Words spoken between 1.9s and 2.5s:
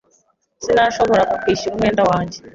wanjye.